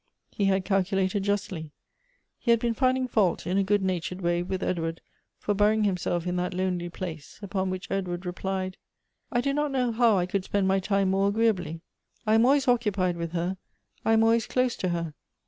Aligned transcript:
He 0.31 0.45
had 0.45 0.65
calculated 0.65 1.21
justly. 1.21 1.73
He 2.39 2.49
had 2.49 2.59
been 2.59 2.73
finding 2.73 3.07
fault 3.07 3.45
in 3.45 3.59
a 3.59 3.63
good 3.63 3.83
natured 3.83 4.19
way 4.19 4.41
with 4.41 4.63
Edward, 4.63 4.99
for 5.37 5.53
burying 5.53 5.83
himself 5.83 6.25
in 6.25 6.37
that 6.37 6.55
lonely 6.55 6.89
place, 6.89 7.37
upon 7.43 7.69
which 7.69 7.91
Edward 7.91 8.25
replied:" 8.25 8.77
I 9.31 9.41
do 9.41 9.53
not 9.53 9.69
know 9.69 9.91
how 9.91 10.17
I 10.17 10.25
could 10.25 10.43
spend 10.43 10.67
my 10.67 10.79
time 10.79 11.11
more 11.11 11.27
agreeably. 11.27 11.81
I 12.25 12.33
am 12.33 12.45
always 12.47 12.67
occupied 12.67 13.15
with 13.15 13.33
her; 13.33 13.57
I 14.03 14.13
am 14.13 14.23
always 14.23 14.47
close 14.47 14.75
to 14.77 14.89
her. 14.89 15.13